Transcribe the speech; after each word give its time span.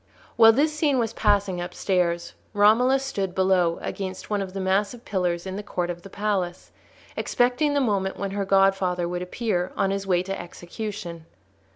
While 0.35 0.51
this 0.53 0.73
scene 0.75 0.97
was 0.97 1.13
passing 1.13 1.61
upstairs 1.61 2.33
Romola 2.53 2.97
stood 2.97 3.35
below 3.35 3.77
against 3.83 4.31
one 4.31 4.41
of 4.41 4.53
the 4.53 4.59
massive 4.59 5.05
pillars 5.05 5.45
in 5.45 5.57
the 5.57 5.61
court 5.61 5.91
of 5.91 6.01
the 6.01 6.09
palace, 6.09 6.71
expecting 7.15 7.75
the 7.75 7.81
moment 7.81 8.17
when 8.17 8.31
her 8.31 8.43
godfather 8.43 9.07
would 9.07 9.21
appear, 9.21 9.71
on 9.75 9.91
his 9.91 10.07
way 10.07 10.23
to 10.23 10.41
execution. 10.41 11.27